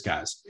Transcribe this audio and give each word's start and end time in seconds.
guys. 0.00 0.42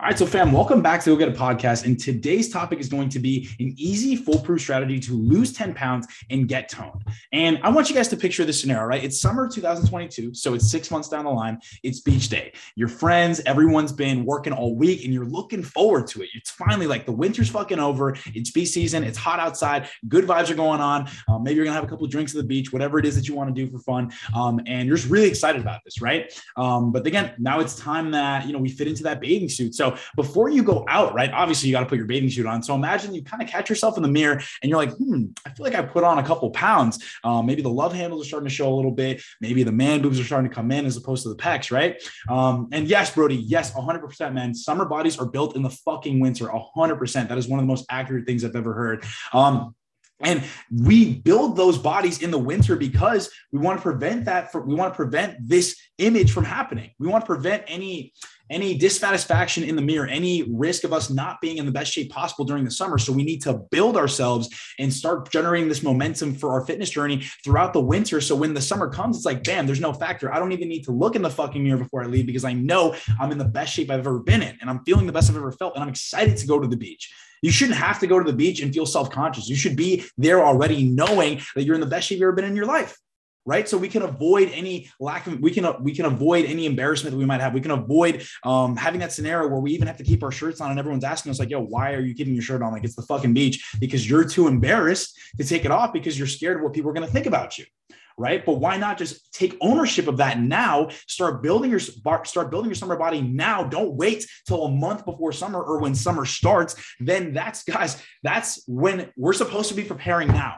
All 0.00 0.06
right, 0.06 0.16
so 0.16 0.26
fam, 0.26 0.52
welcome 0.52 0.80
back 0.80 1.02
to 1.02 1.10
Go 1.10 1.16
Get 1.16 1.28
a 1.28 1.32
Podcast. 1.32 1.84
And 1.84 1.98
today's 1.98 2.50
topic 2.50 2.78
is 2.78 2.88
going 2.88 3.08
to 3.08 3.18
be 3.18 3.48
an 3.58 3.74
easy, 3.76 4.14
foolproof 4.14 4.60
strategy 4.60 5.00
to 5.00 5.12
lose 5.14 5.52
10 5.52 5.74
pounds 5.74 6.06
and 6.30 6.46
get 6.46 6.68
toned. 6.68 7.02
And 7.32 7.58
I 7.64 7.70
want 7.70 7.88
you 7.88 7.96
guys 7.96 8.06
to 8.08 8.16
picture 8.16 8.44
this 8.44 8.60
scenario, 8.60 8.84
right? 8.84 9.02
It's 9.02 9.20
summer 9.20 9.48
2022, 9.48 10.34
so 10.34 10.54
it's 10.54 10.70
six 10.70 10.92
months 10.92 11.08
down 11.08 11.24
the 11.24 11.30
line. 11.30 11.58
It's 11.82 12.00
beach 12.00 12.28
day. 12.28 12.52
Your 12.76 12.86
friends, 12.86 13.40
everyone's 13.44 13.90
been 13.90 14.24
working 14.24 14.52
all 14.52 14.76
week, 14.76 15.04
and 15.04 15.12
you're 15.12 15.24
looking 15.24 15.64
forward 15.64 16.06
to 16.08 16.22
it. 16.22 16.28
It's 16.34 16.50
finally 16.50 16.86
like 16.86 17.04
the 17.04 17.12
winter's 17.12 17.48
fucking 17.48 17.80
over. 17.80 18.16
It's 18.34 18.52
beach 18.52 18.68
season. 18.68 19.02
It's 19.02 19.18
hot 19.18 19.40
outside. 19.40 19.88
Good 20.06 20.26
vibes 20.26 20.48
are 20.50 20.54
going 20.54 20.80
on. 20.80 21.08
Um, 21.26 21.42
maybe 21.42 21.56
you're 21.56 21.64
gonna 21.64 21.74
have 21.74 21.84
a 21.84 21.88
couple 21.88 22.06
drinks 22.06 22.34
at 22.34 22.42
the 22.42 22.46
beach, 22.46 22.72
whatever 22.72 23.00
it 23.00 23.06
is 23.06 23.16
that 23.16 23.26
you 23.26 23.34
want 23.34 23.54
to 23.54 23.66
do 23.66 23.70
for 23.70 23.78
fun. 23.78 24.12
Um, 24.36 24.60
and 24.66 24.86
you're 24.86 24.96
just 24.96 25.08
really 25.10 25.28
excited 25.28 25.60
about 25.60 25.82
this, 25.84 26.00
right? 26.00 26.32
Um, 26.56 26.92
but 26.92 27.04
again, 27.06 27.32
now 27.38 27.58
it's 27.58 27.74
time 27.74 28.12
that 28.12 28.46
you 28.46 28.52
know 28.52 28.60
we 28.60 28.68
fit 28.68 28.86
into 28.86 29.02
that 29.02 29.20
bathing 29.20 29.48
suit. 29.48 29.74
So 29.78 29.96
before 30.16 30.50
you 30.50 30.62
go 30.62 30.84
out, 30.88 31.14
right? 31.14 31.30
Obviously, 31.32 31.68
you 31.68 31.72
got 31.72 31.80
to 31.80 31.86
put 31.86 31.96
your 31.96 32.06
bathing 32.06 32.28
suit 32.28 32.44
on. 32.44 32.62
So 32.62 32.74
imagine 32.74 33.14
you 33.14 33.22
kind 33.22 33.42
of 33.42 33.48
catch 33.48 33.70
yourself 33.70 33.96
in 33.96 34.02
the 34.02 34.08
mirror 34.08 34.42
and 34.62 34.68
you're 34.68 34.78
like, 34.78 34.92
hmm, 34.92 35.26
I 35.46 35.50
feel 35.50 35.64
like 35.64 35.74
I 35.74 35.82
put 35.82 36.04
on 36.04 36.18
a 36.18 36.22
couple 36.22 36.50
pounds. 36.50 37.02
Um, 37.24 37.46
maybe 37.46 37.62
the 37.62 37.70
love 37.70 37.94
handles 37.94 38.26
are 38.26 38.28
starting 38.28 38.48
to 38.48 38.54
show 38.54 38.72
a 38.72 38.76
little 38.76 38.90
bit. 38.90 39.22
Maybe 39.40 39.62
the 39.62 39.72
man 39.72 40.02
boobs 40.02 40.20
are 40.20 40.24
starting 40.24 40.50
to 40.50 40.54
come 40.54 40.70
in 40.70 40.84
as 40.84 40.96
opposed 40.96 41.22
to 41.22 41.30
the 41.30 41.36
pecs, 41.36 41.70
right? 41.70 42.02
Um, 42.28 42.68
and 42.72 42.86
yes, 42.86 43.14
Brody, 43.14 43.36
yes, 43.36 43.72
100%, 43.72 44.34
man. 44.34 44.54
Summer 44.54 44.84
bodies 44.84 45.18
are 45.18 45.26
built 45.26 45.56
in 45.56 45.62
the 45.62 45.70
fucking 45.70 46.20
winter, 46.20 46.46
100%. 46.46 47.28
That 47.28 47.38
is 47.38 47.48
one 47.48 47.58
of 47.58 47.62
the 47.64 47.68
most 47.68 47.86
accurate 47.88 48.26
things 48.26 48.44
I've 48.44 48.56
ever 48.56 48.74
heard. 48.74 49.04
Um, 49.32 49.74
and 50.20 50.42
we 50.72 51.14
build 51.14 51.56
those 51.56 51.78
bodies 51.78 52.22
in 52.22 52.30
the 52.30 52.38
winter 52.38 52.74
because 52.74 53.30
we 53.52 53.60
want 53.60 53.78
to 53.78 53.82
prevent 53.82 54.24
that. 54.24 54.50
For, 54.50 54.60
we 54.60 54.74
want 54.74 54.92
to 54.92 54.96
prevent 54.96 55.48
this 55.48 55.76
image 55.98 56.32
from 56.32 56.44
happening. 56.44 56.90
We 56.98 57.06
want 57.06 57.22
to 57.22 57.26
prevent 57.26 57.64
any 57.68 58.12
any 58.50 58.76
dissatisfaction 58.76 59.64
in 59.64 59.76
the 59.76 59.82
mirror, 59.82 60.06
any 60.06 60.42
risk 60.50 60.84
of 60.84 60.92
us 60.92 61.10
not 61.10 61.40
being 61.40 61.58
in 61.58 61.66
the 61.66 61.72
best 61.72 61.92
shape 61.92 62.10
possible 62.10 62.44
during 62.44 62.64
the 62.64 62.70
summer. 62.70 62.98
So 62.98 63.12
we 63.12 63.22
need 63.22 63.42
to 63.42 63.54
build 63.70 63.96
ourselves 63.96 64.48
and 64.78 64.92
start 64.92 65.30
generating 65.30 65.68
this 65.68 65.82
momentum 65.82 66.34
for 66.34 66.52
our 66.52 66.64
fitness 66.64 66.90
journey 66.90 67.24
throughout 67.44 67.72
the 67.72 67.80
winter. 67.80 68.20
So 68.20 68.34
when 68.36 68.54
the 68.54 68.60
summer 68.60 68.88
comes, 68.88 69.16
it's 69.16 69.26
like, 69.26 69.44
bam, 69.44 69.66
there's 69.66 69.80
no 69.80 69.92
factor. 69.92 70.32
I 70.32 70.38
don't 70.38 70.52
even 70.52 70.68
need 70.68 70.84
to 70.84 70.92
look 70.92 71.16
in 71.16 71.22
the 71.22 71.30
fucking 71.30 71.62
mirror 71.62 71.78
before 71.78 72.02
I 72.02 72.06
leave 72.06 72.26
because 72.26 72.44
I 72.44 72.52
know 72.52 72.94
I'm 73.20 73.32
in 73.32 73.38
the 73.38 73.44
best 73.44 73.72
shape 73.72 73.90
I've 73.90 74.00
ever 74.00 74.18
been 74.18 74.42
in 74.42 74.56
and 74.60 74.70
I'm 74.70 74.84
feeling 74.84 75.06
the 75.06 75.12
best 75.12 75.30
I've 75.30 75.36
ever 75.36 75.52
felt. 75.52 75.74
And 75.74 75.82
I'm 75.82 75.88
excited 75.88 76.36
to 76.38 76.46
go 76.46 76.58
to 76.58 76.68
the 76.68 76.76
beach. 76.76 77.12
You 77.42 77.50
shouldn't 77.52 77.78
have 77.78 78.00
to 78.00 78.06
go 78.06 78.18
to 78.18 78.28
the 78.28 78.36
beach 78.36 78.60
and 78.60 78.74
feel 78.74 78.86
self 78.86 79.10
conscious. 79.10 79.48
You 79.48 79.56
should 79.56 79.76
be 79.76 80.04
there 80.16 80.44
already 80.44 80.84
knowing 80.84 81.40
that 81.54 81.62
you're 81.62 81.76
in 81.76 81.80
the 81.80 81.86
best 81.86 82.08
shape 82.08 82.18
you've 82.18 82.26
ever 82.26 82.32
been 82.32 82.44
in 82.44 82.56
your 82.56 82.66
life 82.66 82.98
right? 83.48 83.66
So 83.66 83.78
we 83.78 83.88
can 83.88 84.02
avoid 84.02 84.50
any 84.52 84.90
lack 85.00 85.26
of 85.26 85.40
we 85.40 85.50
can 85.50 85.66
we 85.82 85.94
can 85.94 86.04
avoid 86.04 86.44
any 86.44 86.66
embarrassment 86.66 87.12
that 87.12 87.18
we 87.18 87.24
might 87.24 87.40
have. 87.40 87.54
We 87.54 87.62
can 87.62 87.70
avoid 87.70 88.22
um, 88.44 88.76
having 88.76 89.00
that 89.00 89.10
scenario 89.10 89.48
where 89.48 89.58
we 89.58 89.72
even 89.72 89.86
have 89.86 89.96
to 89.96 90.04
keep 90.04 90.22
our 90.22 90.30
shirts 90.30 90.60
on 90.60 90.70
and 90.70 90.78
everyone's 90.78 91.02
asking 91.02 91.30
us 91.30 91.38
like 91.38 91.48
yo 91.48 91.60
why 91.60 91.94
are 91.94 92.00
you 92.00 92.14
keeping 92.14 92.34
your 92.34 92.42
shirt 92.42 92.60
on? 92.62 92.72
Like 92.72 92.84
it's 92.84 92.94
the 92.94 93.02
fucking 93.02 93.32
beach 93.32 93.74
because 93.80 94.08
you're 94.08 94.24
too 94.24 94.48
embarrassed 94.48 95.18
to 95.38 95.44
take 95.44 95.64
it 95.64 95.70
off 95.70 95.94
because 95.94 96.18
you're 96.18 96.28
scared 96.28 96.58
of 96.58 96.62
what 96.62 96.74
people 96.74 96.90
are 96.90 96.94
going 96.94 97.06
to 97.06 97.12
think 97.12 97.26
about 97.26 97.58
you 97.58 97.64
right? 98.20 98.44
But 98.44 98.54
why 98.54 98.76
not 98.78 98.98
just 98.98 99.32
take 99.32 99.56
ownership 99.60 100.08
of 100.08 100.16
that 100.16 100.40
now? 100.40 100.88
Start 101.06 101.40
building 101.40 101.70
your 101.70 101.78
start 101.78 102.50
building 102.50 102.68
your 102.68 102.74
summer 102.74 102.96
body 102.96 103.22
now. 103.22 103.62
Don't 103.62 103.94
wait 103.94 104.26
till 104.44 104.64
a 104.64 104.70
month 104.72 105.04
before 105.04 105.30
summer 105.30 105.62
or 105.62 105.78
when 105.78 105.94
summer 105.94 106.24
starts. 106.24 106.74
Then 106.98 107.32
that's 107.32 107.62
guys 107.62 108.02
that's 108.24 108.64
when 108.66 109.12
we're 109.16 109.32
supposed 109.32 109.68
to 109.68 109.76
be 109.76 109.84
preparing 109.84 110.26
now 110.28 110.56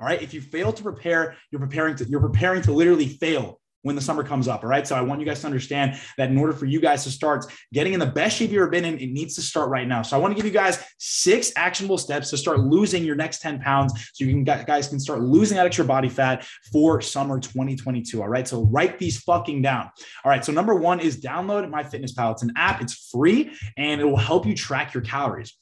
all 0.00 0.06
right. 0.06 0.20
If 0.20 0.34
you 0.34 0.40
fail 0.40 0.72
to 0.72 0.82
prepare, 0.82 1.36
you're 1.50 1.60
preparing 1.60 1.96
to 1.96 2.04
you're 2.04 2.20
preparing 2.20 2.62
to 2.62 2.72
literally 2.72 3.08
fail 3.08 3.60
when 3.86 3.94
the 3.94 4.02
summer 4.02 4.24
comes 4.24 4.48
up. 4.48 4.64
All 4.64 4.68
right. 4.68 4.84
So 4.84 4.96
I 4.96 5.00
want 5.00 5.20
you 5.20 5.26
guys 5.26 5.40
to 5.42 5.46
understand 5.46 5.98
that 6.18 6.28
in 6.28 6.36
order 6.36 6.52
for 6.52 6.66
you 6.66 6.80
guys 6.80 7.04
to 7.04 7.10
start 7.10 7.46
getting 7.72 7.92
in 7.92 8.00
the 8.00 8.06
best 8.06 8.36
shape 8.36 8.50
you've 8.50 8.60
ever 8.60 8.68
been 8.68 8.84
in, 8.84 8.98
it 8.98 9.10
needs 9.10 9.36
to 9.36 9.42
start 9.42 9.70
right 9.70 9.86
now. 9.86 10.02
So 10.02 10.16
I 10.16 10.20
want 10.20 10.32
to 10.32 10.36
give 10.36 10.44
you 10.44 10.50
guys 10.50 10.84
six 10.98 11.52
actionable 11.56 11.96
steps 11.96 12.30
to 12.30 12.36
start 12.36 12.58
losing 12.58 13.04
your 13.04 13.14
next 13.14 13.42
10 13.42 13.60
pounds 13.60 14.10
so 14.12 14.24
you 14.24 14.32
can 14.32 14.42
guys 14.64 14.88
can 14.88 14.98
start 14.98 15.20
losing 15.20 15.56
that 15.56 15.66
extra 15.66 15.84
body 15.84 16.08
fat 16.08 16.44
for 16.72 17.00
summer 17.00 17.38
2022. 17.38 18.20
All 18.20 18.28
right. 18.28 18.48
So 18.48 18.64
write 18.64 18.98
these 18.98 19.18
fucking 19.20 19.62
down. 19.62 19.88
All 20.24 20.30
right. 20.30 20.44
So 20.44 20.50
number 20.50 20.74
one 20.74 20.98
is 20.98 21.20
download 21.20 21.70
MyFitnessPal. 21.70 22.32
It's 22.32 22.42
an 22.42 22.52
app, 22.56 22.82
it's 22.82 23.08
free, 23.12 23.52
and 23.76 24.00
it 24.00 24.04
will 24.04 24.16
help 24.16 24.46
you 24.46 24.56
track 24.56 24.94
your 24.94 25.04
calories 25.04 25.54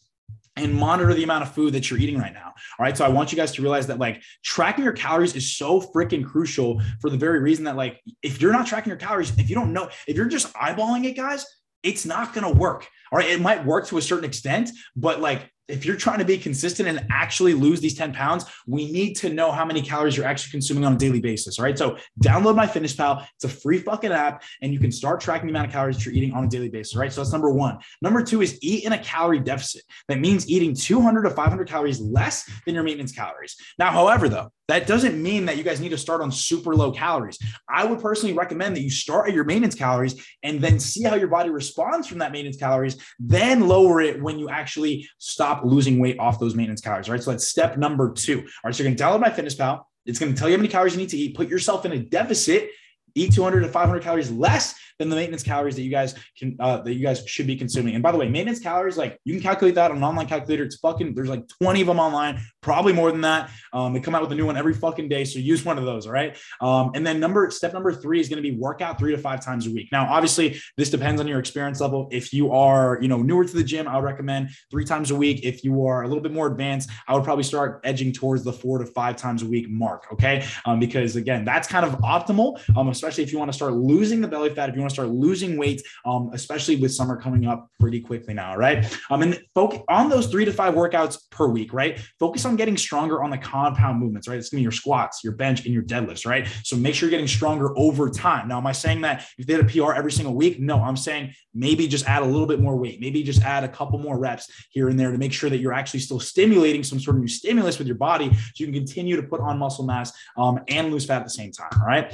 and 0.56 0.74
monitor 0.74 1.12
the 1.12 1.24
amount 1.24 1.42
of 1.42 1.52
food 1.52 1.72
that 1.74 1.90
you're 1.90 1.98
eating 1.98 2.18
right 2.18 2.32
now. 2.32 2.54
All 2.78 2.84
right. 2.84 2.96
So 2.96 3.04
I 3.04 3.08
want 3.08 3.32
you 3.32 3.36
guys 3.36 3.52
to 3.52 3.62
realize 3.62 3.86
that 3.88 3.98
like 3.98 4.22
tracking 4.42 4.84
your 4.84 4.92
calories 4.92 5.34
is 5.34 5.56
so 5.56 5.80
freaking 5.80 6.24
crucial 6.24 6.80
for 7.00 7.10
the 7.10 7.16
very 7.16 7.40
reason 7.40 7.64
that 7.64 7.76
like 7.76 8.00
if 8.22 8.40
you're 8.40 8.52
not 8.52 8.66
tracking 8.66 8.90
your 8.90 8.96
calories, 8.96 9.36
if 9.38 9.48
you 9.48 9.54
don't 9.54 9.72
know, 9.72 9.88
if 10.06 10.16
you're 10.16 10.26
just 10.26 10.52
eyeballing 10.54 11.04
it, 11.04 11.16
guys, 11.16 11.44
it's 11.82 12.06
not 12.06 12.32
going 12.32 12.50
to 12.50 12.58
work. 12.58 12.86
All 13.10 13.18
right. 13.18 13.28
It 13.28 13.40
might 13.40 13.64
work 13.64 13.86
to 13.88 13.98
a 13.98 14.02
certain 14.02 14.24
extent, 14.24 14.70
but 14.96 15.20
like 15.20 15.50
if 15.68 15.86
you're 15.86 15.96
trying 15.96 16.18
to 16.18 16.24
be 16.24 16.36
consistent 16.36 16.88
and 16.88 17.06
actually 17.10 17.54
lose 17.54 17.80
these 17.80 17.94
10 17.94 18.12
pounds, 18.12 18.44
we 18.66 18.90
need 18.90 19.14
to 19.14 19.32
know 19.32 19.50
how 19.50 19.64
many 19.64 19.80
calories 19.80 20.16
you're 20.16 20.26
actually 20.26 20.50
consuming 20.50 20.84
on 20.84 20.94
a 20.94 20.96
daily 20.96 21.20
basis. 21.20 21.58
All 21.58 21.64
right. 21.64 21.78
So 21.78 21.96
download 22.22 22.56
MyFitnessPal. 22.56 23.26
It's 23.34 23.44
a 23.44 23.48
free 23.48 23.78
fucking 23.78 24.12
app 24.12 24.42
and 24.62 24.72
you 24.72 24.78
can 24.78 24.92
start 24.92 25.20
tracking 25.20 25.46
the 25.46 25.52
amount 25.52 25.66
of 25.66 25.72
calories 25.72 26.04
you're 26.04 26.14
eating 26.14 26.32
on 26.32 26.44
a 26.44 26.48
daily 26.48 26.68
basis. 26.68 26.94
All 26.94 27.00
right. 27.00 27.12
So 27.12 27.20
that's 27.20 27.32
number 27.32 27.50
one. 27.50 27.78
Number 28.02 28.22
two 28.22 28.42
is 28.42 28.58
eat 28.62 28.84
in 28.84 28.92
a 28.92 28.98
calorie 28.98 29.40
deficit. 29.40 29.82
That 30.08 30.20
means 30.20 30.48
eating 30.48 30.74
200 30.74 31.22
to 31.22 31.30
500 31.30 31.68
calories 31.68 32.00
less 32.00 32.50
than 32.66 32.74
your 32.74 32.84
maintenance 32.84 33.12
calories. 33.12 33.56
Now, 33.78 33.90
however, 33.90 34.28
though, 34.28 34.50
that 34.68 34.86
doesn't 34.86 35.20
mean 35.20 35.44
that 35.46 35.56
you 35.56 35.62
guys 35.62 35.80
need 35.80 35.90
to 35.90 35.98
start 35.98 36.20
on 36.20 36.32
super 36.32 36.74
low 36.74 36.90
calories. 36.90 37.38
I 37.68 37.84
would 37.84 38.00
personally 38.00 38.34
recommend 38.34 38.76
that 38.76 38.82
you 38.82 38.90
start 38.90 39.28
at 39.28 39.34
your 39.34 39.44
maintenance 39.44 39.74
calories 39.74 40.26
and 40.42 40.60
then 40.60 40.80
see 40.80 41.02
how 41.02 41.16
your 41.16 41.28
body 41.28 41.50
responds 41.50 42.06
from 42.06 42.18
that 42.18 42.32
maintenance 42.32 42.56
calories, 42.56 42.96
then 43.18 43.68
lower 43.68 44.00
it 44.00 44.22
when 44.22 44.38
you 44.38 44.48
actually 44.48 45.08
stop 45.18 45.64
losing 45.64 45.98
weight 45.98 46.18
off 46.18 46.40
those 46.40 46.54
maintenance 46.54 46.80
calories. 46.80 47.08
All 47.08 47.14
right. 47.14 47.22
So 47.22 47.30
that's 47.32 47.48
step 47.48 47.76
number 47.76 48.12
two. 48.12 48.38
All 48.38 48.44
right. 48.64 48.74
So 48.74 48.82
you're 48.82 48.94
going 48.94 48.96
to 48.96 49.04
download 49.04 49.22
MyFitnessPal. 49.22 49.82
It's 50.06 50.18
going 50.18 50.32
to 50.34 50.38
tell 50.38 50.48
you 50.48 50.56
how 50.56 50.60
many 50.60 50.68
calories 50.68 50.94
you 50.94 51.00
need 51.00 51.10
to 51.10 51.18
eat, 51.18 51.36
put 51.36 51.48
yourself 51.48 51.84
in 51.84 51.92
a 51.92 51.98
deficit, 51.98 52.70
eat 53.14 53.32
200 53.32 53.60
to 53.60 53.68
500 53.68 54.02
calories 54.02 54.30
less 54.30 54.74
than 54.98 55.08
the 55.08 55.16
maintenance 55.16 55.42
calories 55.42 55.74
that 55.76 55.82
you 55.82 55.90
guys 55.90 56.14
can 56.38 56.56
uh, 56.60 56.78
that 56.78 56.94
you 56.94 57.02
guys 57.02 57.26
should 57.26 57.46
be 57.46 57.56
consuming. 57.56 57.94
And 57.94 58.02
by 58.02 58.12
the 58.12 58.18
way, 58.18 58.28
maintenance 58.28 58.60
calories, 58.60 58.96
like 58.96 59.18
you 59.24 59.34
can 59.34 59.42
calculate 59.42 59.74
that 59.74 59.90
on 59.90 59.96
an 59.96 60.04
online 60.04 60.26
calculator. 60.26 60.62
It's 60.62 60.76
fucking 60.76 61.14
there's 61.14 61.28
like 61.28 61.46
20 61.60 61.80
of 61.80 61.86
them 61.88 61.98
online, 61.98 62.40
probably 62.60 62.92
more 62.92 63.10
than 63.10 63.22
that. 63.22 63.50
Um, 63.72 63.92
they 63.92 64.00
come 64.00 64.14
out 64.14 64.22
with 64.22 64.32
a 64.32 64.34
new 64.34 64.46
one 64.46 64.56
every 64.56 64.74
fucking 64.74 65.08
day. 65.08 65.24
So 65.24 65.38
use 65.38 65.64
one 65.64 65.78
of 65.78 65.84
those. 65.84 66.06
All 66.06 66.12
right. 66.12 66.36
Um, 66.60 66.92
and 66.94 67.06
then 67.06 67.18
number 67.18 67.50
step 67.50 67.72
number 67.72 67.92
three 67.92 68.20
is 68.20 68.28
going 68.28 68.42
to 68.42 68.48
be 68.48 68.56
workout 68.56 68.98
three 68.98 69.12
to 69.12 69.18
five 69.18 69.44
times 69.44 69.66
a 69.66 69.70
week. 69.70 69.88
Now, 69.90 70.06
obviously, 70.08 70.60
this 70.76 70.90
depends 70.90 71.20
on 71.20 71.26
your 71.26 71.40
experience 71.40 71.80
level. 71.80 72.08
If 72.12 72.32
you 72.32 72.52
are, 72.52 72.98
you 73.00 73.08
know, 73.08 73.20
newer 73.22 73.44
to 73.44 73.56
the 73.56 73.64
gym, 73.64 73.88
I 73.88 73.96
would 73.96 74.04
recommend 74.04 74.50
three 74.70 74.84
times 74.84 75.10
a 75.10 75.16
week. 75.16 75.40
If 75.42 75.64
you 75.64 75.86
are 75.86 76.02
a 76.02 76.08
little 76.08 76.22
bit 76.22 76.32
more 76.32 76.46
advanced, 76.46 76.90
I 77.08 77.14
would 77.14 77.24
probably 77.24 77.44
start 77.44 77.80
edging 77.84 78.12
towards 78.12 78.44
the 78.44 78.52
four 78.52 78.78
to 78.78 78.86
five 78.86 79.16
times 79.16 79.42
a 79.42 79.46
week 79.46 79.68
mark. 79.68 80.06
Okay. 80.12 80.46
Um, 80.66 80.78
because 80.78 81.16
again, 81.16 81.44
that's 81.44 81.66
kind 81.66 81.84
of 81.84 81.98
optimal, 82.00 82.60
um, 82.76 82.88
especially 83.04 83.24
if 83.24 83.32
you 83.32 83.38
want 83.38 83.50
to 83.50 83.56
start 83.56 83.74
losing 83.74 84.20
the 84.20 84.28
belly 84.28 84.54
fat, 84.54 84.68
if 84.68 84.74
you 84.74 84.80
want 84.80 84.90
to 84.90 84.94
start 84.94 85.10
losing 85.10 85.58
weight 85.58 85.82
um, 86.04 86.30
especially 86.32 86.76
with 86.76 86.92
summer 86.92 87.16
coming 87.16 87.46
up 87.46 87.70
pretty 87.80 88.00
quickly 88.00 88.34
now, 88.34 88.56
right? 88.56 88.84
Um, 89.10 89.22
and 89.22 89.40
focus 89.54 89.80
on 89.88 90.08
those 90.08 90.26
three 90.26 90.44
to 90.44 90.52
five 90.52 90.74
workouts 90.74 91.18
per 91.30 91.46
week, 91.46 91.72
right? 91.72 92.00
Focus 92.18 92.44
on 92.44 92.56
getting 92.56 92.76
stronger 92.76 93.22
on 93.22 93.30
the 93.30 93.38
compound 93.38 94.00
movements, 94.00 94.28
right? 94.28 94.38
It's 94.38 94.50
gonna 94.50 94.60
be 94.60 94.62
your 94.62 94.72
squats, 94.72 95.22
your 95.22 95.34
bench, 95.34 95.64
and 95.64 95.74
your 95.74 95.82
deadlifts, 95.82 96.26
right? 96.26 96.46
So 96.62 96.76
make 96.76 96.94
sure 96.94 97.08
you're 97.08 97.10
getting 97.10 97.28
stronger 97.28 97.76
over 97.78 98.08
time. 98.10 98.48
Now, 98.48 98.58
am 98.58 98.66
I 98.66 98.72
saying 98.72 99.02
that 99.02 99.26
if 99.38 99.46
they 99.46 99.54
had 99.54 99.64
a 99.64 99.68
PR 99.68 99.92
every 99.92 100.12
single 100.12 100.34
week? 100.34 100.60
No, 100.60 100.80
I'm 100.80 100.96
saying 100.96 101.34
maybe 101.54 101.86
just 101.86 102.06
add 102.06 102.22
a 102.22 102.26
little 102.26 102.46
bit 102.46 102.60
more 102.60 102.76
weight, 102.76 103.00
maybe 103.00 103.22
just 103.22 103.42
add 103.42 103.64
a 103.64 103.68
couple 103.68 103.98
more 103.98 104.18
reps 104.18 104.50
here 104.70 104.88
and 104.88 104.98
there 104.98 105.12
to 105.12 105.18
make 105.18 105.32
sure 105.32 105.50
that 105.50 105.58
you're 105.58 105.72
actually 105.72 106.00
still 106.00 106.20
stimulating 106.20 106.82
some 106.82 106.98
sort 106.98 107.16
of 107.16 107.22
new 107.22 107.28
stimulus 107.28 107.78
with 107.78 107.86
your 107.86 107.96
body 107.96 108.32
so 108.32 108.52
you 108.56 108.66
can 108.66 108.74
continue 108.74 109.16
to 109.16 109.22
put 109.22 109.40
on 109.40 109.58
muscle 109.58 109.84
mass 109.84 110.12
um, 110.36 110.60
and 110.68 110.90
lose 110.90 111.06
fat 111.06 111.18
at 111.18 111.24
the 111.24 111.30
same 111.30 111.52
time. 111.52 111.70
All 111.80 111.86
right. 111.86 112.12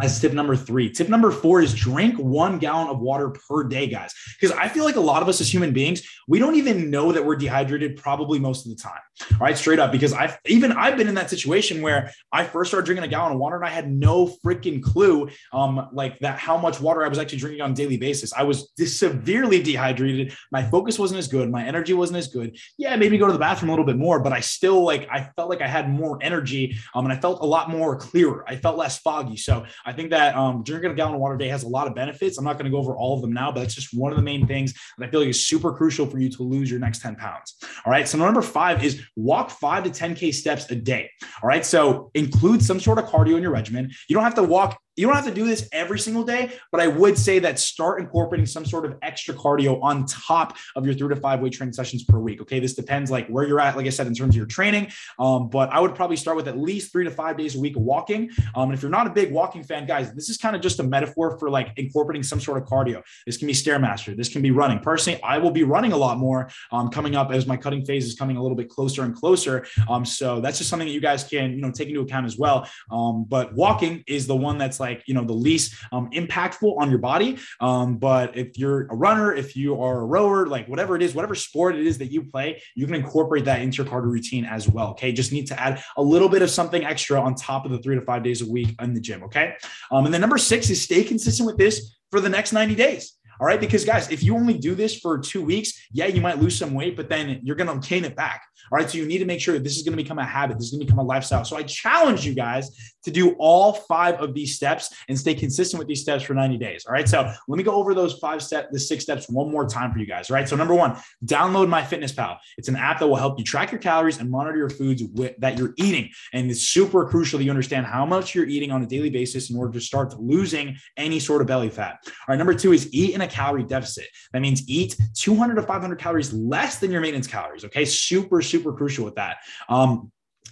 That's 0.00 0.20
tip 0.20 0.32
number 0.32 0.56
three. 0.56 0.90
Tip 0.90 1.08
number 1.08 1.30
four 1.30 1.60
is 1.60 1.74
drink 1.74 2.16
one 2.16 2.58
gallon 2.58 2.88
of 2.88 3.00
water 3.00 3.30
per 3.30 3.64
day, 3.64 3.86
guys. 3.86 4.14
Because 4.40 4.56
I 4.56 4.68
feel 4.68 4.84
like 4.84 4.96
a 4.96 5.00
lot 5.00 5.22
of 5.22 5.28
us 5.28 5.40
as 5.40 5.52
human 5.52 5.72
beings, 5.72 6.02
we 6.26 6.38
don't 6.38 6.56
even 6.56 6.90
know 6.90 7.12
that 7.12 7.24
we're 7.24 7.36
dehydrated 7.36 7.96
probably 7.96 8.38
most 8.38 8.66
of 8.66 8.76
the 8.76 8.82
time. 8.82 9.00
All 9.32 9.38
right, 9.38 9.56
straight 9.56 9.78
up. 9.78 9.92
Because 9.92 10.12
I've 10.12 10.38
even 10.46 10.72
I've 10.72 10.96
been 10.96 11.08
in 11.08 11.14
that 11.14 11.30
situation 11.30 11.82
where 11.82 12.12
I 12.32 12.44
first 12.44 12.70
started 12.70 12.86
drinking 12.86 13.04
a 13.04 13.08
gallon 13.08 13.32
of 13.32 13.38
water 13.38 13.56
and 13.56 13.64
I 13.64 13.70
had 13.70 13.90
no 13.90 14.26
freaking 14.44 14.82
clue, 14.82 15.28
um, 15.52 15.88
like 15.92 16.18
that 16.20 16.38
how 16.38 16.56
much 16.56 16.80
water 16.80 17.04
I 17.04 17.08
was 17.08 17.18
actually 17.18 17.38
drinking 17.38 17.60
on 17.60 17.72
a 17.72 17.74
daily 17.74 17.96
basis. 17.96 18.32
I 18.32 18.44
was 18.44 18.72
severely 18.76 19.62
dehydrated. 19.62 20.34
My 20.50 20.62
focus 20.62 20.98
wasn't 20.98 21.18
as 21.18 21.28
good. 21.28 21.50
My 21.50 21.64
energy 21.66 21.92
wasn't 21.92 22.18
as 22.18 22.28
good. 22.28 22.58
Yeah, 22.78 22.96
maybe 22.96 23.18
go 23.18 23.26
to 23.26 23.32
the 23.32 23.38
bathroom 23.38 23.70
a 23.70 23.72
little 23.72 23.84
bit 23.84 23.96
more, 23.96 24.20
but 24.20 24.32
I 24.32 24.40
still 24.40 24.84
like 24.84 25.08
I 25.10 25.30
felt 25.36 25.50
like 25.50 25.60
I 25.60 25.68
had 25.68 25.90
more 25.90 26.18
energy, 26.22 26.76
um, 26.94 27.04
and 27.04 27.12
I 27.12 27.20
felt 27.20 27.42
a 27.42 27.46
lot 27.46 27.70
more 27.70 27.96
clearer. 27.96 28.44
I 28.48 28.56
felt 28.56 28.76
less 28.76 28.98
foggy. 28.98 29.36
So 29.36 29.66
I 29.84 29.89
think 29.92 30.10
that 30.10 30.36
um, 30.36 30.62
drinking 30.62 30.90
a 30.90 30.94
gallon 30.94 31.14
of 31.14 31.20
water 31.20 31.34
a 31.34 31.38
day 31.38 31.48
has 31.48 31.62
a 31.62 31.68
lot 31.68 31.86
of 31.86 31.94
benefits. 31.94 32.38
I'm 32.38 32.44
not 32.44 32.54
going 32.54 32.64
to 32.64 32.70
go 32.70 32.78
over 32.78 32.96
all 32.96 33.14
of 33.14 33.22
them 33.22 33.32
now, 33.32 33.50
but 33.50 33.62
it's 33.62 33.74
just 33.74 33.94
one 33.94 34.12
of 34.12 34.16
the 34.16 34.22
main 34.22 34.46
things 34.46 34.74
that 34.98 35.06
I 35.06 35.10
feel 35.10 35.20
like 35.20 35.28
is 35.28 35.46
super 35.46 35.72
crucial 35.72 36.06
for 36.06 36.18
you 36.18 36.30
to 36.30 36.42
lose 36.42 36.70
your 36.70 36.80
next 36.80 37.00
10 37.02 37.16
pounds. 37.16 37.56
All 37.84 37.90
right. 37.90 38.08
So 38.08 38.18
number 38.18 38.42
five 38.42 38.84
is 38.84 39.02
walk 39.16 39.50
five 39.50 39.84
to 39.84 39.90
10K 39.90 40.34
steps 40.34 40.70
a 40.70 40.76
day. 40.76 41.10
All 41.42 41.48
right. 41.48 41.64
So 41.64 42.10
include 42.14 42.62
some 42.62 42.80
sort 42.80 42.98
of 42.98 43.06
cardio 43.06 43.36
in 43.36 43.42
your 43.42 43.52
regimen. 43.52 43.90
You 44.08 44.14
don't 44.14 44.24
have 44.24 44.34
to 44.36 44.42
walk 44.42 44.78
you 44.96 45.06
don't 45.06 45.14
have 45.14 45.24
to 45.24 45.34
do 45.34 45.46
this 45.46 45.68
every 45.72 45.98
single 45.98 46.24
day, 46.24 46.52
but 46.72 46.80
I 46.80 46.86
would 46.86 47.16
say 47.16 47.38
that 47.38 47.58
start 47.58 48.00
incorporating 48.00 48.46
some 48.46 48.64
sort 48.64 48.84
of 48.84 48.96
extra 49.02 49.34
cardio 49.34 49.82
on 49.82 50.04
top 50.06 50.56
of 50.76 50.84
your 50.84 50.94
three 50.94 51.08
to 51.08 51.16
five 51.16 51.40
weight 51.40 51.52
training 51.52 51.72
sessions 51.72 52.04
per 52.04 52.18
week. 52.18 52.42
Okay. 52.42 52.60
This 52.60 52.74
depends 52.74 53.10
like 53.10 53.28
where 53.28 53.46
you're 53.46 53.60
at, 53.60 53.76
like 53.76 53.86
I 53.86 53.90
said, 53.90 54.06
in 54.06 54.14
terms 54.14 54.34
of 54.34 54.36
your 54.36 54.46
training. 54.46 54.88
Um, 55.18 55.48
but 55.48 55.70
I 55.70 55.80
would 55.80 55.94
probably 55.94 56.16
start 56.16 56.36
with 56.36 56.48
at 56.48 56.58
least 56.58 56.92
three 56.92 57.04
to 57.04 57.10
five 57.10 57.36
days 57.36 57.54
a 57.54 57.60
week 57.60 57.76
of 57.76 57.82
walking. 57.82 58.30
Um, 58.54 58.64
and 58.64 58.74
if 58.74 58.82
you're 58.82 58.90
not 58.90 59.06
a 59.06 59.10
big 59.10 59.32
walking 59.32 59.62
fan, 59.62 59.86
guys, 59.86 60.12
this 60.12 60.28
is 60.28 60.36
kind 60.36 60.56
of 60.56 60.62
just 60.62 60.80
a 60.80 60.82
metaphor 60.82 61.38
for 61.38 61.50
like 61.50 61.72
incorporating 61.76 62.22
some 62.22 62.40
sort 62.40 62.60
of 62.60 62.68
cardio. 62.68 63.02
This 63.26 63.36
can 63.36 63.46
be 63.46 63.54
Stairmaster. 63.54 64.16
This 64.16 64.28
can 64.28 64.42
be 64.42 64.50
running. 64.50 64.80
Personally, 64.80 65.22
I 65.22 65.38
will 65.38 65.52
be 65.52 65.62
running 65.62 65.92
a 65.92 65.96
lot 65.96 66.18
more 66.18 66.50
um, 66.72 66.90
coming 66.90 67.14
up 67.14 67.30
as 67.30 67.46
my 67.46 67.56
cutting 67.56 67.84
phase 67.84 68.06
is 68.06 68.14
coming 68.14 68.36
a 68.36 68.42
little 68.42 68.56
bit 68.56 68.68
closer 68.68 69.04
and 69.04 69.14
closer. 69.14 69.66
Um, 69.88 70.04
so 70.04 70.40
that's 70.40 70.58
just 70.58 70.68
something 70.68 70.88
that 70.88 70.94
you 70.94 71.00
guys 71.00 71.24
can, 71.24 71.52
you 71.52 71.60
know, 71.60 71.70
take 71.70 71.88
into 71.88 72.00
account 72.00 72.26
as 72.26 72.36
well. 72.36 72.68
Um, 72.90 73.24
but 73.24 73.54
walking 73.54 74.02
is 74.06 74.26
the 74.26 74.36
one 74.36 74.58
that's 74.58 74.79
like, 74.80 75.02
you 75.06 75.14
know, 75.14 75.24
the 75.24 75.32
least 75.32 75.74
um, 75.92 76.10
impactful 76.10 76.76
on 76.78 76.90
your 76.90 76.98
body. 76.98 77.38
Um, 77.60 77.98
but 77.98 78.36
if 78.36 78.58
you're 78.58 78.86
a 78.86 78.96
runner, 78.96 79.34
if 79.34 79.54
you 79.54 79.80
are 79.80 80.00
a 80.00 80.04
rower, 80.04 80.46
like 80.46 80.66
whatever 80.68 80.96
it 80.96 81.02
is, 81.02 81.14
whatever 81.14 81.34
sport 81.34 81.76
it 81.76 81.86
is 81.86 81.98
that 81.98 82.10
you 82.10 82.24
play, 82.24 82.62
you 82.74 82.86
can 82.86 82.94
incorporate 82.94 83.44
that 83.44 83.60
into 83.60 83.82
your 83.82 83.92
cardio 83.92 84.10
routine 84.10 84.44
as 84.44 84.68
well. 84.68 84.88
Okay. 84.90 85.12
Just 85.12 85.32
need 85.32 85.46
to 85.48 85.60
add 85.60 85.82
a 85.96 86.02
little 86.02 86.28
bit 86.28 86.42
of 86.42 86.50
something 86.50 86.84
extra 86.84 87.20
on 87.20 87.34
top 87.34 87.64
of 87.64 87.70
the 87.70 87.78
three 87.78 87.94
to 87.94 88.02
five 88.02 88.22
days 88.22 88.42
a 88.42 88.50
week 88.50 88.74
in 88.80 88.94
the 88.94 89.00
gym. 89.00 89.22
Okay. 89.24 89.54
Um, 89.90 90.04
and 90.06 90.14
then 90.14 90.20
number 90.20 90.38
six 90.38 90.70
is 90.70 90.80
stay 90.82 91.04
consistent 91.04 91.46
with 91.46 91.58
this 91.58 91.96
for 92.10 92.20
the 92.20 92.28
next 92.28 92.52
90 92.52 92.74
days. 92.74 93.19
All 93.40 93.46
right. 93.46 93.60
Because 93.60 93.84
guys, 93.84 94.10
if 94.10 94.22
you 94.22 94.36
only 94.36 94.58
do 94.58 94.74
this 94.74 94.98
for 94.98 95.18
two 95.18 95.42
weeks, 95.42 95.72
yeah, 95.92 96.06
you 96.06 96.20
might 96.20 96.38
lose 96.38 96.56
some 96.56 96.74
weight, 96.74 96.96
but 96.96 97.08
then 97.08 97.40
you're 97.42 97.56
going 97.56 97.80
to 97.80 97.88
gain 97.88 98.04
it 98.04 98.14
back. 98.14 98.42
All 98.70 98.78
right. 98.78 98.88
So 98.88 98.98
you 98.98 99.06
need 99.06 99.18
to 99.18 99.24
make 99.24 99.40
sure 99.40 99.54
that 99.54 99.64
this 99.64 99.76
is 99.76 99.82
going 99.82 99.96
to 99.96 100.02
become 100.02 100.18
a 100.18 100.24
habit. 100.24 100.58
This 100.58 100.66
is 100.66 100.72
going 100.72 100.80
to 100.80 100.86
become 100.86 100.98
a 100.98 101.04
lifestyle. 101.04 101.44
So 101.44 101.56
I 101.56 101.62
challenge 101.62 102.26
you 102.26 102.34
guys 102.34 102.94
to 103.04 103.10
do 103.10 103.34
all 103.38 103.72
five 103.72 104.20
of 104.20 104.34
these 104.34 104.54
steps 104.54 104.94
and 105.08 105.18
stay 105.18 105.34
consistent 105.34 105.78
with 105.78 105.88
these 105.88 106.02
steps 106.02 106.22
for 106.22 106.34
90 106.34 106.58
days. 106.58 106.84
All 106.86 106.92
right. 106.92 107.08
So 107.08 107.32
let 107.48 107.56
me 107.56 107.64
go 107.64 107.72
over 107.72 107.94
those 107.94 108.18
five 108.18 108.42
steps, 108.42 108.68
the 108.72 108.78
six 108.78 109.02
steps 109.02 109.28
one 109.28 109.50
more 109.50 109.66
time 109.66 109.90
for 109.92 109.98
you 109.98 110.06
guys. 110.06 110.30
All 110.30 110.34
right. 110.34 110.48
So 110.48 110.54
number 110.54 110.74
one, 110.74 110.96
download 111.24 111.68
MyFitnessPal. 111.68 112.36
It's 112.58 112.68
an 112.68 112.76
app 112.76 112.98
that 113.00 113.08
will 113.08 113.16
help 113.16 113.38
you 113.38 113.44
track 113.44 113.72
your 113.72 113.80
calories 113.80 114.18
and 114.18 114.30
monitor 114.30 114.58
your 114.58 114.70
foods 114.70 115.02
with, 115.02 115.34
that 115.38 115.58
you're 115.58 115.72
eating. 115.78 116.10
And 116.34 116.50
it's 116.50 116.60
super 116.60 117.06
crucial 117.06 117.38
that 117.38 117.44
you 117.44 117.50
understand 117.50 117.86
how 117.86 118.04
much 118.04 118.34
you're 118.34 118.46
eating 118.46 118.70
on 118.70 118.82
a 118.82 118.86
daily 118.86 119.10
basis 119.10 119.50
in 119.50 119.56
order 119.56 119.72
to 119.72 119.80
start 119.80 120.18
losing 120.20 120.76
any 120.98 121.18
sort 121.18 121.40
of 121.40 121.46
belly 121.46 121.70
fat. 121.70 121.98
All 122.06 122.12
right. 122.28 122.36
Number 122.36 122.54
two 122.54 122.72
is 122.72 122.92
eat 122.92 123.14
in 123.14 123.22
a 123.22 123.29
calorie 123.30 123.64
deficit. 123.64 124.06
That 124.32 124.40
means 124.40 124.68
eat 124.68 124.96
200 125.14 125.54
to 125.54 125.62
500 125.62 125.98
calories 125.98 126.32
less 126.32 126.78
than 126.78 126.90
your 126.90 127.00
maintenance 127.00 127.26
calories. 127.26 127.64
Okay. 127.64 127.84
Super, 127.84 128.42
super 128.42 128.72
crucial 128.72 129.04
with 129.04 129.16
that. 129.16 129.38
Um, 129.68 130.10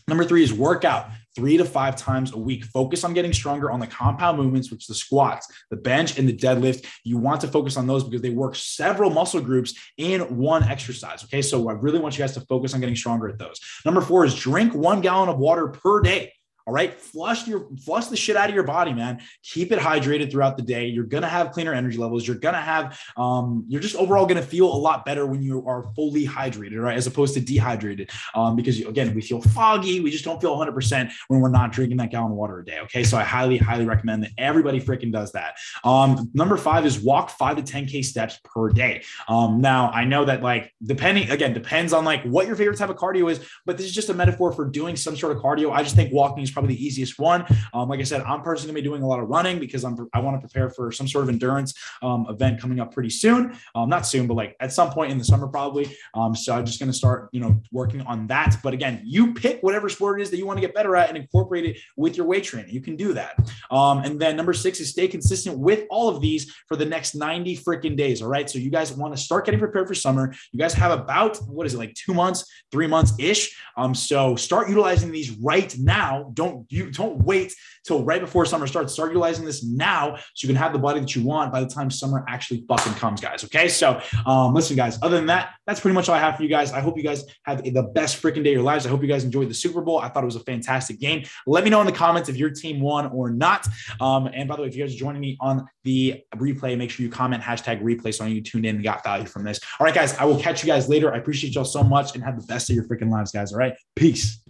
Number 0.08 0.24
three 0.24 0.42
is 0.42 0.54
workout 0.54 1.10
three 1.36 1.58
to 1.58 1.64
five 1.64 1.94
times 1.94 2.32
a 2.32 2.38
week. 2.38 2.64
Focus 2.64 3.04
on 3.04 3.12
getting 3.12 3.32
stronger 3.32 3.70
on 3.70 3.78
the 3.78 3.86
compound 3.86 4.38
movements, 4.38 4.70
which 4.70 4.86
the 4.86 4.94
squats, 4.94 5.46
the 5.70 5.76
bench, 5.76 6.18
and 6.18 6.26
the 6.26 6.32
deadlift. 6.32 6.86
You 7.04 7.18
want 7.18 7.42
to 7.42 7.48
focus 7.48 7.76
on 7.76 7.86
those 7.86 8.02
because 8.02 8.22
they 8.22 8.30
work 8.30 8.56
several 8.56 9.10
muscle 9.10 9.40
groups 9.40 9.74
in 9.98 10.22
one 10.36 10.64
exercise. 10.64 11.22
Okay. 11.24 11.42
So 11.42 11.68
I 11.68 11.74
really 11.74 11.98
want 11.98 12.16
you 12.16 12.22
guys 12.22 12.32
to 12.34 12.40
focus 12.40 12.72
on 12.72 12.80
getting 12.80 12.96
stronger 12.96 13.28
at 13.28 13.38
those. 13.38 13.60
Number 13.84 14.00
four 14.00 14.24
is 14.24 14.34
drink 14.34 14.74
one 14.74 15.02
gallon 15.02 15.28
of 15.28 15.38
water 15.38 15.68
per 15.68 16.00
day. 16.00 16.32
All 16.68 16.74
right. 16.74 16.92
Flush 16.92 17.48
your 17.48 17.66
flush 17.80 18.08
the 18.08 18.16
shit 18.16 18.36
out 18.36 18.50
of 18.50 18.54
your 18.54 18.62
body, 18.62 18.92
man. 18.92 19.22
Keep 19.42 19.72
it 19.72 19.78
hydrated 19.78 20.30
throughout 20.30 20.58
the 20.58 20.62
day. 20.62 20.84
You're 20.84 21.06
gonna 21.06 21.26
have 21.26 21.50
cleaner 21.50 21.72
energy 21.72 21.96
levels. 21.96 22.26
You're 22.26 22.36
gonna 22.36 22.60
have 22.60 23.00
um, 23.16 23.64
you're 23.68 23.80
just 23.80 23.96
overall 23.96 24.26
gonna 24.26 24.42
feel 24.42 24.70
a 24.70 24.76
lot 24.76 25.06
better 25.06 25.24
when 25.24 25.42
you 25.42 25.66
are 25.66 25.84
fully 25.96 26.26
hydrated, 26.26 26.78
right? 26.78 26.94
As 26.94 27.06
opposed 27.06 27.32
to 27.34 27.40
dehydrated. 27.40 28.10
Um, 28.34 28.54
because 28.54 28.80
again, 28.80 29.14
we 29.14 29.22
feel 29.22 29.40
foggy, 29.40 30.00
we 30.00 30.10
just 30.10 30.26
don't 30.26 30.42
feel 30.42 30.54
100% 30.58 31.10
when 31.28 31.40
we're 31.40 31.48
not 31.48 31.72
drinking 31.72 31.96
that 31.96 32.10
gallon 32.10 32.32
of 32.32 32.36
water 32.36 32.58
a 32.58 32.64
day. 32.66 32.80
Okay. 32.80 33.02
So 33.02 33.16
I 33.16 33.22
highly, 33.22 33.56
highly 33.56 33.86
recommend 33.86 34.24
that 34.24 34.32
everybody 34.36 34.78
freaking 34.78 35.10
does 35.10 35.32
that. 35.32 35.54
Um, 35.84 36.30
number 36.34 36.58
five 36.58 36.84
is 36.84 37.00
walk 37.00 37.30
five 37.30 37.56
to 37.56 37.62
10K 37.62 38.04
steps 38.04 38.40
per 38.44 38.68
day. 38.68 39.04
Um, 39.26 39.62
now 39.62 39.88
I 39.88 40.04
know 40.04 40.26
that 40.26 40.42
like 40.42 40.74
depending 40.84 41.30
again, 41.30 41.54
depends 41.54 41.94
on 41.94 42.04
like 42.04 42.24
what 42.24 42.46
your 42.46 42.56
favorite 42.56 42.76
type 42.76 42.90
of 42.90 42.96
cardio 42.96 43.30
is, 43.30 43.40
but 43.64 43.78
this 43.78 43.86
is 43.86 43.94
just 43.94 44.10
a 44.10 44.14
metaphor 44.14 44.52
for 44.52 44.66
doing 44.66 44.96
some 44.96 45.16
sort 45.16 45.34
of 45.34 45.42
cardio. 45.42 45.72
I 45.72 45.82
just 45.82 45.96
think 45.96 46.12
walking 46.12 46.42
is 46.42 46.57
probably 46.58 46.74
the 46.74 46.84
easiest 46.84 47.18
one. 47.20 47.44
Um, 47.72 47.88
like 47.88 48.00
I 48.00 48.02
said, 48.02 48.22
I'm 48.22 48.42
personally 48.42 48.72
gonna 48.72 48.82
be 48.82 48.88
doing 48.88 49.02
a 49.02 49.06
lot 49.06 49.20
of 49.20 49.28
running 49.28 49.60
because 49.60 49.84
I'm 49.84 50.08
I 50.12 50.20
want 50.20 50.36
to 50.36 50.40
prepare 50.40 50.70
for 50.70 50.90
some 50.90 51.06
sort 51.06 51.24
of 51.24 51.28
endurance 51.28 51.72
um, 52.02 52.26
event 52.28 52.60
coming 52.60 52.80
up 52.80 52.92
pretty 52.92 53.10
soon. 53.10 53.56
Um, 53.74 53.88
not 53.88 54.06
soon, 54.06 54.26
but 54.26 54.34
like 54.34 54.56
at 54.58 54.72
some 54.72 54.90
point 54.90 55.12
in 55.12 55.18
the 55.18 55.24
summer 55.24 55.46
probably. 55.46 55.94
Um, 56.14 56.34
so 56.34 56.54
I'm 56.54 56.66
just 56.66 56.80
gonna 56.80 56.92
start, 56.92 57.28
you 57.32 57.40
know, 57.40 57.60
working 57.70 58.00
on 58.02 58.26
that. 58.26 58.56
But 58.62 58.74
again, 58.74 59.02
you 59.04 59.34
pick 59.34 59.62
whatever 59.62 59.88
sport 59.88 60.20
it 60.20 60.24
is 60.24 60.30
that 60.30 60.36
you 60.36 60.46
want 60.46 60.56
to 60.56 60.60
get 60.60 60.74
better 60.74 60.96
at 60.96 61.08
and 61.08 61.16
incorporate 61.16 61.64
it 61.64 61.78
with 61.96 62.16
your 62.16 62.26
weight 62.26 62.44
training. 62.44 62.72
You 62.72 62.80
can 62.80 62.96
do 62.96 63.12
that. 63.14 63.38
Um, 63.70 63.98
and 63.98 64.18
then 64.18 64.36
number 64.36 64.52
six 64.52 64.80
is 64.80 64.90
stay 64.90 65.06
consistent 65.06 65.58
with 65.58 65.84
all 65.90 66.08
of 66.08 66.20
these 66.20 66.52
for 66.66 66.76
the 66.76 66.84
next 66.84 67.14
90 67.14 67.56
freaking 67.58 67.96
days. 67.96 68.22
All 68.22 68.28
right. 68.28 68.48
So 68.48 68.58
you 68.58 68.70
guys 68.70 68.92
want 68.92 69.14
to 69.14 69.20
start 69.20 69.44
getting 69.44 69.60
prepared 69.60 69.86
for 69.86 69.94
summer. 69.94 70.34
You 70.52 70.58
guys 70.58 70.74
have 70.74 70.90
about 70.90 71.36
what 71.48 71.66
is 71.66 71.74
it 71.74 71.78
like 71.78 71.94
two 71.94 72.14
months, 72.14 72.44
three 72.72 72.86
months 72.86 73.12
ish. 73.18 73.56
Um, 73.76 73.94
so 73.94 74.36
start 74.36 74.68
utilizing 74.68 75.12
these 75.12 75.30
right 75.38 75.76
now. 75.78 76.30
Don't 76.34 76.47
you 76.68 76.90
don't 76.90 77.18
wait 77.22 77.54
till 77.86 78.04
right 78.04 78.20
before 78.20 78.44
summer 78.44 78.66
starts. 78.66 78.92
Start 78.92 79.10
utilizing 79.10 79.44
this 79.44 79.64
now 79.64 80.16
so 80.16 80.46
you 80.46 80.48
can 80.48 80.56
have 80.56 80.72
the 80.72 80.78
body 80.78 81.00
that 81.00 81.14
you 81.14 81.22
want 81.22 81.52
by 81.52 81.60
the 81.60 81.68
time 81.68 81.90
summer 81.90 82.24
actually 82.28 82.64
fucking 82.68 82.94
comes, 82.94 83.20
guys. 83.20 83.44
Okay. 83.44 83.68
So 83.68 84.00
um, 84.26 84.54
listen, 84.54 84.76
guys, 84.76 84.98
other 85.02 85.16
than 85.16 85.26
that, 85.26 85.50
that's 85.66 85.80
pretty 85.80 85.94
much 85.94 86.08
all 86.08 86.14
I 86.14 86.20
have 86.20 86.36
for 86.36 86.42
you 86.42 86.48
guys. 86.48 86.72
I 86.72 86.80
hope 86.80 86.96
you 86.96 87.02
guys 87.02 87.24
have 87.44 87.62
the 87.62 87.82
best 87.82 88.22
freaking 88.22 88.44
day 88.44 88.50
of 88.50 88.54
your 88.54 88.62
lives. 88.62 88.86
I 88.86 88.90
hope 88.90 89.02
you 89.02 89.08
guys 89.08 89.24
enjoyed 89.24 89.48
the 89.48 89.54
Super 89.54 89.80
Bowl. 89.80 89.98
I 89.98 90.08
thought 90.08 90.22
it 90.22 90.26
was 90.26 90.36
a 90.36 90.44
fantastic 90.44 91.00
game. 91.00 91.24
Let 91.46 91.64
me 91.64 91.70
know 91.70 91.80
in 91.80 91.86
the 91.86 91.92
comments 91.92 92.28
if 92.28 92.36
your 92.36 92.50
team 92.50 92.80
won 92.80 93.06
or 93.06 93.30
not. 93.30 93.66
Um, 94.00 94.28
and 94.32 94.48
by 94.48 94.56
the 94.56 94.62
way, 94.62 94.68
if 94.68 94.76
you 94.76 94.84
guys 94.84 94.94
are 94.94 94.98
joining 94.98 95.20
me 95.20 95.36
on 95.40 95.66
the 95.84 96.22
replay, 96.36 96.76
make 96.76 96.90
sure 96.90 97.04
you 97.04 97.10
comment 97.10 97.42
hashtag 97.42 97.82
replay 97.82 98.14
so 98.14 98.24
I 98.24 98.28
know 98.28 98.34
you 98.34 98.42
tuned 98.42 98.66
in 98.66 98.76
and 98.76 98.84
got 98.84 99.04
value 99.04 99.26
from 99.26 99.44
this. 99.44 99.60
All 99.78 99.84
right, 99.84 99.94
guys, 99.94 100.16
I 100.16 100.24
will 100.24 100.38
catch 100.38 100.62
you 100.62 100.66
guys 100.66 100.88
later. 100.88 101.12
I 101.12 101.18
appreciate 101.18 101.54
y'all 101.54 101.64
so 101.64 101.82
much 101.82 102.14
and 102.14 102.24
have 102.24 102.40
the 102.40 102.46
best 102.46 102.70
of 102.70 102.76
your 102.76 102.84
freaking 102.84 103.10
lives, 103.10 103.32
guys. 103.32 103.52
All 103.52 103.58
right. 103.58 103.74
Peace. 103.96 104.40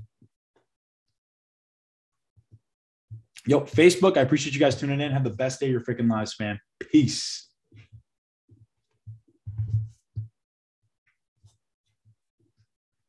Yo, 3.47 3.61
Facebook, 3.61 4.17
I 4.17 4.21
appreciate 4.21 4.55
you 4.55 4.61
guys 4.61 4.77
tuning 4.77 5.01
in. 5.01 5.13
Have 5.13 5.25
the 5.25 5.31
best 5.31 5.61
day 5.61 5.67
of 5.67 5.73
your 5.73 5.81
freaking 5.81 6.11
lives, 6.11 6.37
man. 6.39 6.61
Peace. 6.81 7.48